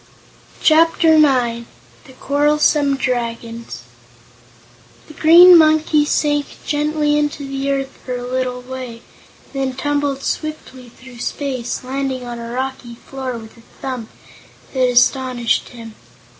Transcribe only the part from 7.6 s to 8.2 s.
earth for